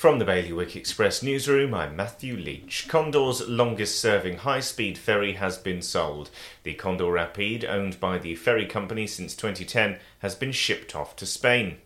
[0.00, 2.88] From the Bailiwick Express newsroom, I'm Matthew Leach.
[2.88, 6.30] Condor's longest serving high speed ferry has been sold.
[6.62, 11.26] The Condor Rapide, owned by the ferry company since 2010, has been shipped off to
[11.26, 11.82] Spain.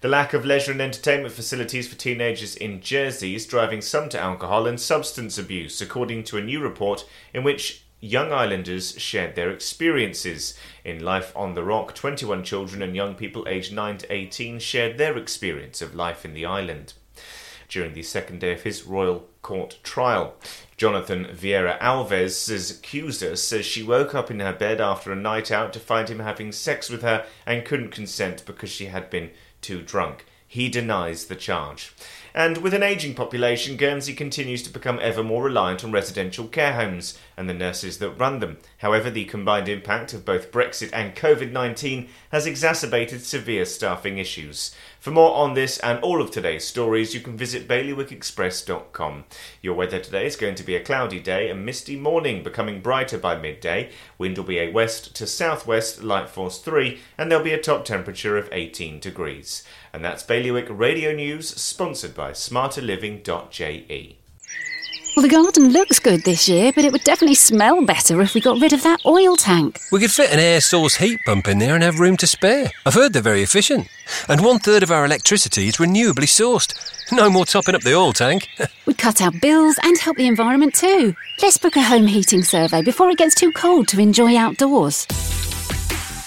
[0.00, 4.18] The lack of leisure and entertainment facilities for teenagers in Jersey is driving some to
[4.18, 9.50] alcohol and substance abuse, according to a new report in which young islanders shared their
[9.50, 10.58] experiences.
[10.86, 14.96] In Life on the Rock, 21 children and young people aged 9 to 18 shared
[14.96, 16.94] their experience of life in the island
[17.72, 20.34] during the second day of his royal court trial.
[20.76, 25.72] Jonathan Vieira Alves' accuser says she woke up in her bed after a night out
[25.72, 29.30] to find him having sex with her and couldn't consent because she had been
[29.62, 30.26] too drunk.
[30.52, 31.94] He denies the charge.
[32.34, 36.74] And with an ageing population, Guernsey continues to become ever more reliant on residential care
[36.74, 38.58] homes and the nurses that run them.
[38.78, 44.74] However, the combined impact of both Brexit and COVID 19 has exacerbated severe staffing issues.
[45.00, 49.24] For more on this and all of today's stories, you can visit bailiwickexpress.com.
[49.60, 53.18] Your weather today is going to be a cloudy day and misty morning, becoming brighter
[53.18, 53.90] by midday.
[54.16, 57.84] Wind will be a west to southwest, light force 3, and there'll be a top
[57.84, 59.64] temperature of 18 degrees.
[59.92, 64.18] And that's Bailiwick Radio News, sponsored by smarterliving.je.
[65.14, 68.40] Well, the garden looks good this year, but it would definitely smell better if we
[68.40, 69.78] got rid of that oil tank.
[69.92, 72.72] We could fit an air source heat pump in there and have room to spare.
[72.84, 73.86] I've heard they're very efficient.
[74.28, 76.74] And one third of our electricity is renewably sourced.
[77.12, 78.48] No more topping up the oil tank.
[78.86, 81.14] We'd cut our bills and help the environment too.
[81.40, 85.06] Let's book a home heating survey before it gets too cold to enjoy outdoors.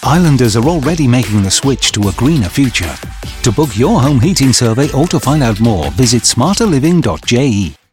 [0.03, 2.95] Islanders are already making the switch to a greener future.
[3.45, 7.84] To book your home heating survey or to find out more, visit smarterliving.je.